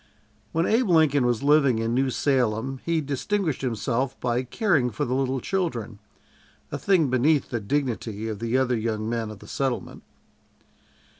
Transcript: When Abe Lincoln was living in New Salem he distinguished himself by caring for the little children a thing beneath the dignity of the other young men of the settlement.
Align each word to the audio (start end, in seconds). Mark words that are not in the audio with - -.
When 0.51 0.65
Abe 0.65 0.89
Lincoln 0.89 1.27
was 1.27 1.43
living 1.43 1.77
in 1.77 1.93
New 1.93 2.09
Salem 2.09 2.79
he 2.83 3.01
distinguished 3.01 3.61
himself 3.61 4.19
by 4.19 4.41
caring 4.41 4.89
for 4.89 5.05
the 5.05 5.13
little 5.13 5.39
children 5.39 5.99
a 6.71 6.79
thing 6.79 7.11
beneath 7.11 7.51
the 7.51 7.59
dignity 7.59 8.27
of 8.27 8.39
the 8.39 8.57
other 8.57 8.75
young 8.75 9.07
men 9.07 9.29
of 9.29 9.37
the 9.37 9.47
settlement. 9.47 10.01